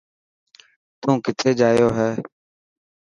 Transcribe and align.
تون 0.99 1.15
ڪٿي 1.25 1.51
جايو 1.59 1.87
هي. 1.97 2.09